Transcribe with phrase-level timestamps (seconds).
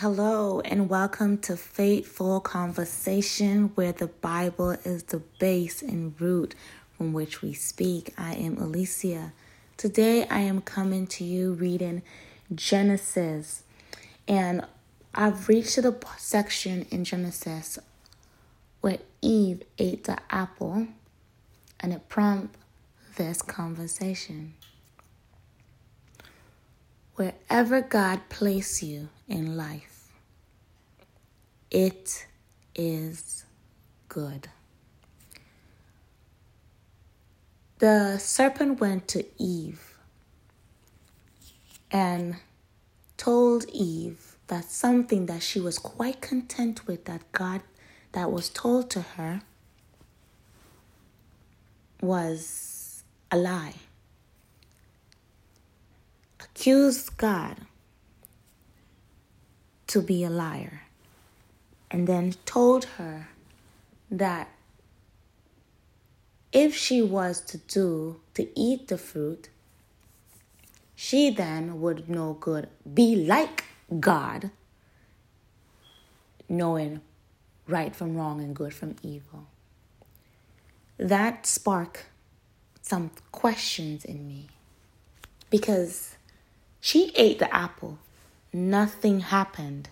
[0.00, 6.54] Hello, and welcome to Faithful Conversation, where the Bible is the base and root
[6.96, 8.14] from which we speak.
[8.16, 9.32] I am Alicia.
[9.76, 12.02] Today, I am coming to you reading
[12.54, 13.64] Genesis,
[14.28, 14.64] and
[15.16, 17.80] I've reached the section in Genesis
[18.80, 20.86] where Eve ate the apple,
[21.80, 22.56] and it prompts
[23.16, 24.54] this conversation.
[27.16, 30.12] Wherever God place you in life,
[31.70, 32.26] it
[32.74, 33.44] is
[34.08, 34.48] good.
[37.78, 39.98] The serpent went to Eve
[41.90, 42.36] and
[43.16, 47.62] told Eve that something that she was quite content with that God
[48.12, 49.42] that was told to her
[52.00, 53.74] was a lie
[56.40, 57.56] accused God
[59.88, 60.82] to be a liar
[61.90, 63.28] and then told her
[64.10, 64.48] that
[66.52, 69.48] if she was to do to eat the fruit
[70.94, 73.64] she then would know good be like
[74.00, 74.50] God
[76.48, 77.00] knowing
[77.66, 79.46] right from wrong and good from evil
[80.98, 82.06] that sparked
[82.82, 84.48] some questions in me
[85.50, 86.16] because
[86.80, 87.98] she ate the apple.
[88.52, 89.88] Nothing happened,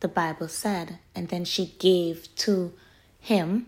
[0.00, 0.98] the Bible said.
[1.14, 2.72] And then she gave to
[3.20, 3.66] him.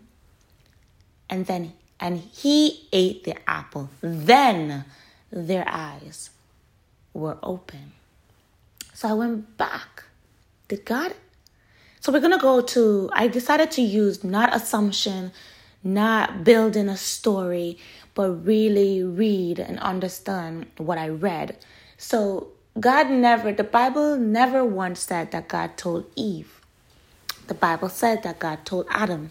[1.30, 3.90] And then, and he ate the apple.
[4.00, 4.84] Then
[5.30, 6.30] their eyes
[7.12, 7.92] were open.
[8.92, 10.04] So I went back.
[10.68, 11.14] Did God?
[12.00, 15.32] So we're to go to, I decided to use not assumption,
[15.82, 17.78] not building a story,
[18.14, 21.56] but really read and understand what I read.
[21.96, 26.60] So God never, the Bible never once said that God told Eve.
[27.46, 29.30] The Bible said that God told Adam.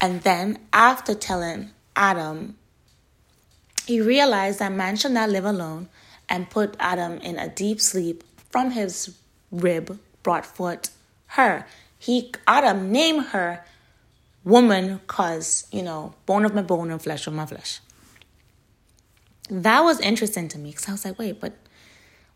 [0.00, 2.56] And then after telling Adam,
[3.86, 5.88] he realized that man shall not live alone
[6.28, 9.16] and put Adam in a deep sleep from his
[9.50, 10.94] rib brought forth
[11.28, 11.66] her.
[11.98, 13.64] He Adam named her
[14.44, 17.80] woman cause, you know, bone of my bone and flesh of my flesh
[19.50, 21.52] that was interesting to me because I was like, wait, but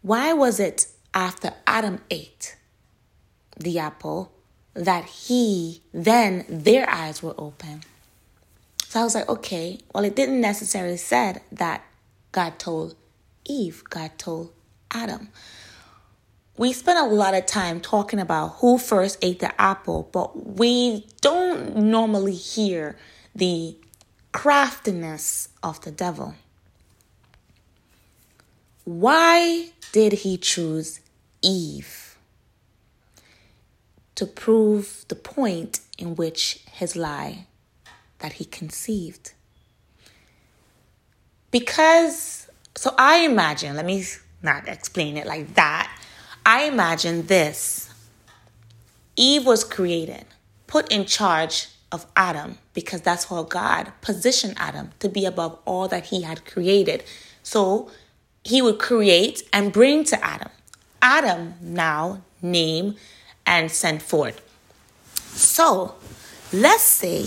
[0.03, 2.56] why was it after Adam ate
[3.59, 4.33] the apple
[4.75, 7.83] that he then their eyes were open?
[8.89, 11.84] So I was like, okay, well, it didn't necessarily said that
[12.33, 12.97] God told
[13.44, 14.53] Eve, God told
[14.91, 15.28] Adam.
[16.56, 21.06] We spend a lot of time talking about who first ate the apple, but we
[21.21, 22.97] don't normally hear
[23.34, 23.77] the
[24.33, 26.34] craftiness of the devil.
[28.91, 30.99] Why did he choose
[31.43, 32.19] Eve?
[34.17, 37.47] To prove the point in which his lie
[38.19, 39.33] that he conceived.
[41.53, 44.05] Because, so I imagine, let me
[44.43, 45.89] not explain it like that.
[46.45, 47.95] I imagine this
[49.15, 50.25] Eve was created,
[50.67, 55.87] put in charge of Adam, because that's how God positioned Adam to be above all
[55.87, 57.05] that he had created.
[57.45, 57.89] So
[58.45, 60.51] he would create and bring to Adam.
[61.03, 62.97] Adam now name
[63.47, 64.41] and send forth.
[65.34, 65.95] So
[66.53, 67.27] let's say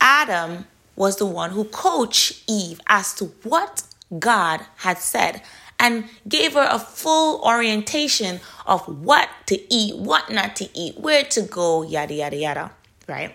[0.00, 3.82] Adam was the one who coached Eve as to what
[4.18, 5.42] God had said
[5.78, 11.22] and gave her a full orientation of what to eat, what not to eat, where
[11.24, 12.70] to go, yada, yada, yada,
[13.06, 13.34] right?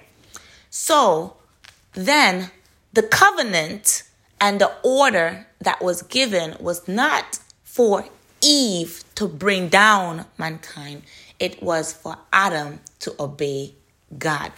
[0.69, 1.37] So
[1.93, 2.51] then
[2.91, 4.03] the covenant
[4.43, 8.03] and the order that was given was not for
[8.41, 11.01] Eve to bring down mankind,
[11.39, 13.73] it was for Adam to obey
[14.17, 14.51] God.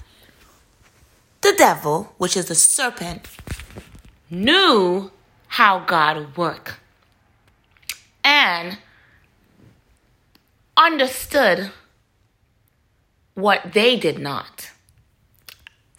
[1.42, 3.28] The devil, which is the serpent,
[4.32, 5.12] knew
[5.50, 6.80] how God worked
[8.24, 8.80] and
[10.76, 11.72] understood
[13.36, 14.72] what they did not.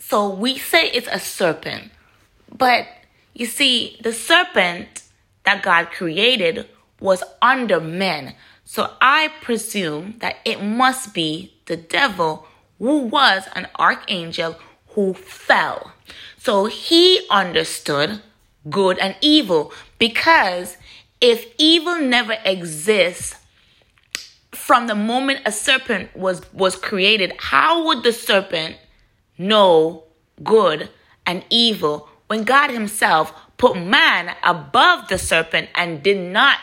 [0.01, 1.93] So we say it's a serpent,
[2.51, 2.89] but
[3.37, 5.03] you see, the serpent
[5.45, 6.67] that God created
[7.01, 8.35] was under men.
[8.65, 12.47] So I presume that it must be the devil
[12.79, 14.57] who was an archangel
[14.89, 15.93] who fell.
[16.39, 18.23] So he understood
[18.71, 20.79] good and evil because
[21.21, 23.37] if evil never exists
[24.53, 28.77] from the moment a serpent was was created, how would the serpent
[29.37, 30.05] know
[30.43, 30.89] good
[31.27, 36.59] and evil when God Himself put man above the serpent and did not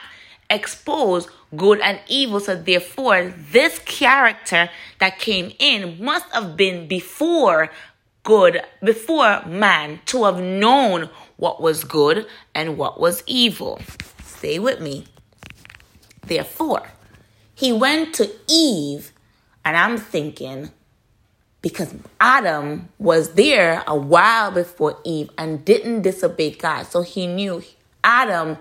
[0.49, 2.39] expose good and evil.
[2.39, 4.69] So therefore, this character
[4.99, 7.71] that came in must have been before
[8.23, 12.25] good, before man to have known what was good
[12.55, 13.79] and what was evil.
[14.23, 15.05] Stay with me.
[16.25, 16.91] Therefore,
[17.55, 19.11] he went to Eve,
[19.65, 20.71] and I'm thinking,
[21.63, 26.83] because Adam was there a while before Eve and didn't disobey God.
[26.83, 27.63] So he knew
[28.03, 28.57] Adam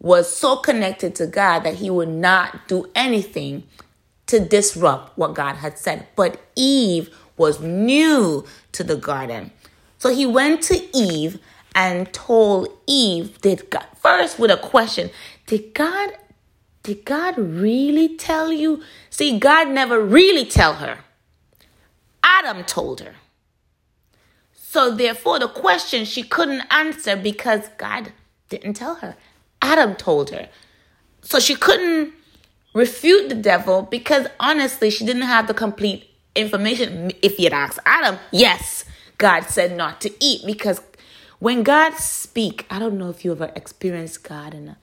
[0.00, 3.64] was so connected to God that he would not do anything
[4.26, 6.06] to disrupt what God had said.
[6.14, 9.50] But Eve was new to the garden.
[9.98, 11.40] So he went to Eve
[11.74, 15.10] and told Eve, did God, first with a question,
[15.46, 16.12] did God
[16.82, 18.80] did God really tell you?
[19.10, 20.98] See, God never really tell her.
[22.26, 23.14] Adam told her.
[24.52, 28.12] So therefore the question she couldn't answer because God
[28.48, 29.16] didn't tell her.
[29.62, 30.48] Adam told her.
[31.22, 32.12] So she couldn't
[32.74, 37.12] refute the devil because honestly, she didn't have the complete information.
[37.22, 38.84] If you had asked Adam, yes,
[39.18, 40.80] God said not to eat because
[41.38, 44.76] when God speak, I don't know if you ever experienced God in a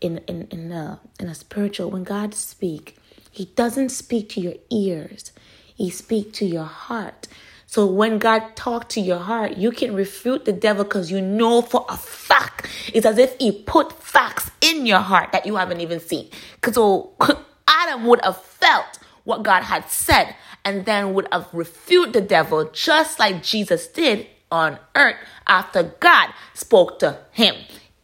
[0.00, 2.96] in in in a in a spiritual when God speak,
[3.30, 5.32] He doesn't speak to your ears.
[5.80, 7.26] He speak to your heart.
[7.64, 11.62] So when God talk to your heart, you can refute the devil because you know
[11.62, 12.68] for a fact.
[12.92, 16.28] It's as if he put facts in your heart that you haven't even seen.
[16.56, 17.14] Because so
[17.66, 20.36] Adam would have felt what God had said
[20.66, 25.16] and then would have refuted the devil just like Jesus did on earth
[25.46, 27.54] after God spoke to him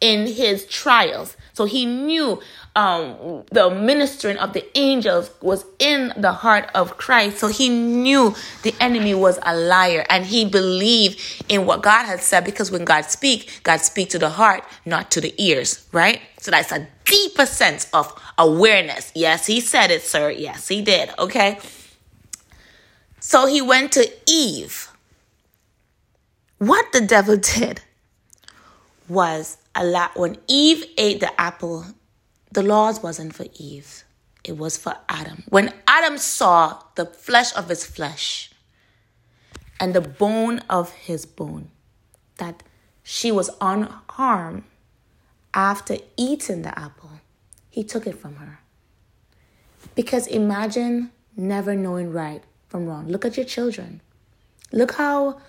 [0.01, 1.37] in his trials.
[1.57, 2.39] So he knew
[2.75, 7.39] um, the ministering of the angels was in the heart of Christ.
[7.39, 11.19] So he knew the enemy was a liar and he believed
[11.49, 15.09] in what God had said because when God speak, God speak to the heart, not
[15.09, 16.21] to the ears, right?
[16.37, 19.11] So that's a deeper sense of awareness.
[19.15, 20.29] Yes, he said it, sir.
[20.29, 21.09] Yes, he did.
[21.17, 21.57] Okay.
[23.19, 24.91] So he went to Eve.
[26.59, 27.81] What the devil did
[29.09, 31.85] was a lot when Eve ate the apple
[32.51, 34.03] the laws wasn't for Eve,
[34.43, 35.43] it was for Adam.
[35.49, 38.51] When Adam saw the flesh of his flesh
[39.79, 41.69] and the bone of his bone,
[42.37, 42.63] that
[43.03, 44.63] she was unharmed
[45.53, 47.21] after eating the apple,
[47.69, 48.59] he took it from her.
[49.93, 53.07] Because imagine never knowing right from wrong.
[53.07, 54.01] Look at your children.
[54.71, 55.39] Look how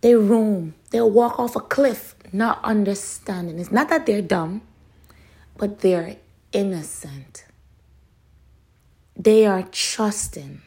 [0.00, 0.74] they roam.
[0.90, 3.58] They'll walk off a cliff not understanding.
[3.58, 4.62] It's not that they're dumb,
[5.56, 6.16] but they're
[6.52, 7.44] innocent.
[9.16, 10.62] They are trusting.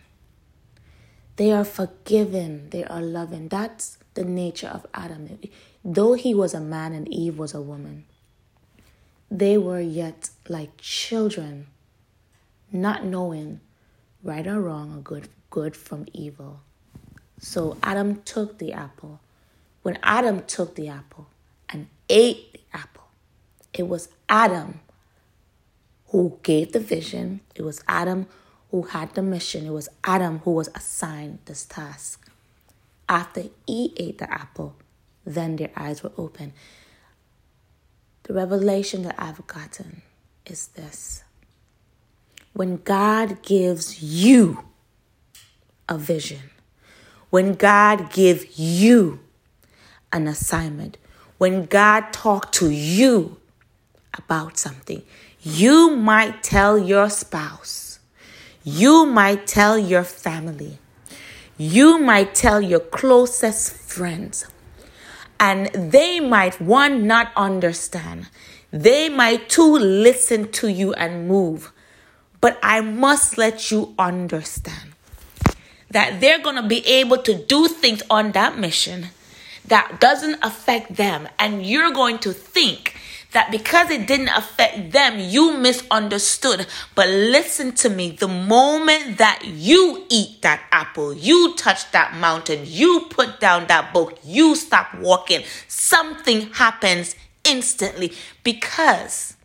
[1.38, 2.70] They are forgiven.
[2.70, 3.48] They are loving.
[3.48, 5.40] That's the nature of Adam.
[5.84, 8.06] Though he was a man and Eve was a woman,
[9.30, 11.68] they were yet like children,
[12.72, 13.62] not knowing
[14.24, 16.60] right or wrong or good, good from evil.
[17.44, 19.20] So Adam took the apple.
[19.82, 21.26] When Adam took the apple
[21.68, 23.08] and ate the apple,
[23.74, 24.80] it was Adam
[26.10, 27.42] who gave the vision.
[27.56, 28.28] It was Adam
[28.70, 29.66] who had the mission.
[29.66, 32.30] It was Adam who was assigned this task.
[33.10, 34.76] After he ate the apple,
[35.26, 36.54] then their eyes were open.
[38.24, 40.04] The revelation that I've gotten
[40.46, 41.24] is this
[42.54, 44.66] when God gives you
[45.90, 46.52] a vision,
[47.32, 49.20] when God gives you
[50.14, 50.98] an assignment,
[51.40, 53.38] when God talks to you
[54.14, 55.02] about something.
[55.42, 58.00] You might tell your spouse,
[58.64, 60.78] you might tell your family,
[61.58, 64.46] you might tell your closest friends,
[65.40, 68.30] and they might one not understand.
[68.70, 71.72] They might too listen to you and move.
[72.40, 74.91] But I must let you understand
[75.92, 79.08] that they're going to be able to do things on that mission
[79.66, 81.28] that doesn't affect them.
[81.38, 82.96] And you're going to think
[83.32, 86.68] that because it didn't affect them, you misunderstood.
[86.96, 92.62] But listen to me the moment that you eat that apple, you touch that mountain,
[92.66, 99.36] you put down that book, you stop walking, something happens instantly because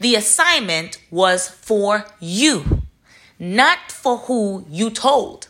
[0.00, 2.75] the assignment was for you,
[3.38, 5.48] not for who you told.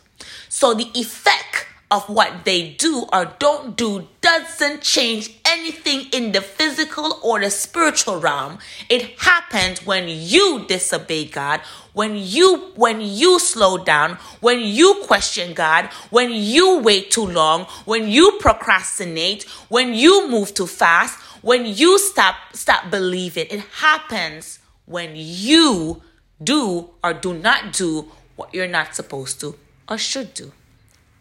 [0.48, 6.40] So the effect of what they do or don't do doesn't change anything in the
[6.40, 8.58] physical or the spiritual realm.
[8.88, 11.60] It happens when you disobey God,
[11.92, 17.66] when you when you slow down, when you question God, when you wait too long,
[17.84, 23.46] when you procrastinate, when you move too fast, when you stop stop believing.
[23.48, 26.02] It happens when you
[26.42, 29.56] do or do not do what you're not supposed to
[29.88, 30.52] or should do.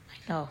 [0.10, 0.50] I know.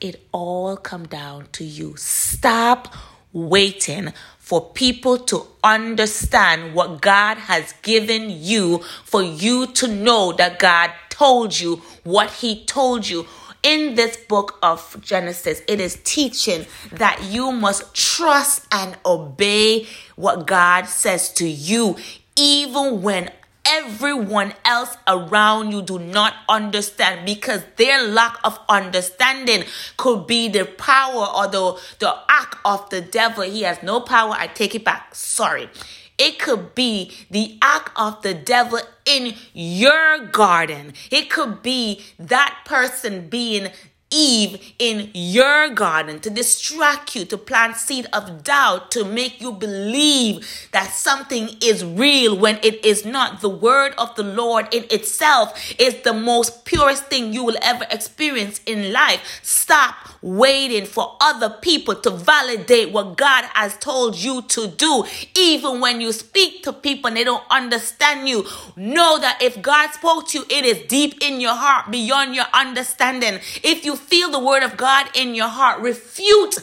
[0.00, 1.96] It all come down to you.
[1.96, 2.94] Stop
[3.32, 10.58] waiting for people to understand what God has given you, for you to know that
[10.58, 13.26] God told you what He told you.
[13.62, 20.46] In this book of Genesis, it is teaching that you must trust and obey what
[20.46, 21.96] God says to you,
[22.36, 23.30] even when
[23.66, 29.64] everyone else around you do not understand because their lack of understanding
[29.96, 33.42] could be the power or the the act of the devil.
[33.44, 34.32] He has no power.
[34.32, 35.14] I take it back.
[35.14, 35.68] Sorry.
[36.16, 40.92] It could be the act of the devil in your garden.
[41.10, 43.70] It could be that person being
[44.14, 49.50] Eve in your garden to distract you, to plant seed of doubt, to make you
[49.52, 53.40] believe that something is real when it is not.
[53.40, 57.86] The word of the Lord in itself is the most purest thing you will ever
[57.90, 59.40] experience in life.
[59.42, 65.04] Stop waiting for other people to validate what God has told you to do.
[65.36, 69.90] Even when you speak to people and they don't understand you, know that if God
[69.90, 73.40] spoke to you, it is deep in your heart beyond your understanding.
[73.62, 76.58] If you feel the word of God in your heart, refute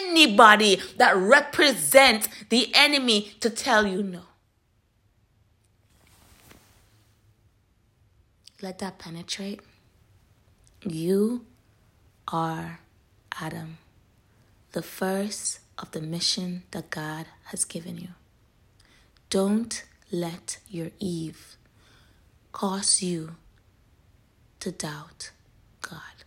[0.00, 4.22] anybody that represents the enemy to tell you no.
[8.60, 9.60] Let that penetrate.
[10.84, 11.44] You
[12.28, 12.80] are
[13.40, 13.78] Adam,
[14.72, 18.10] the first of the mission that God has given you.
[19.30, 19.82] Don't
[20.12, 21.56] let your Eve
[22.52, 23.36] cause you
[24.60, 25.32] to doubt
[25.80, 26.21] God.